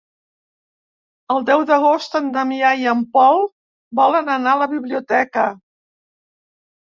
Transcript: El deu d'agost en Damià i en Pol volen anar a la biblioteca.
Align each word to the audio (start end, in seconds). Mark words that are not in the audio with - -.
El 1.33 1.43
deu 1.49 1.65
d'agost 1.71 2.15
en 2.19 2.31
Damià 2.37 2.71
i 2.85 2.89
en 2.93 3.03
Pol 3.17 3.43
volen 3.99 4.31
anar 4.37 4.53
a 4.57 4.61
la 4.63 4.69
biblioteca. 4.71 5.47